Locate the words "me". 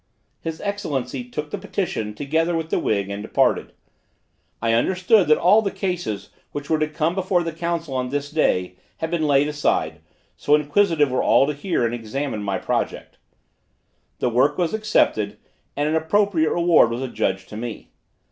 17.57-17.91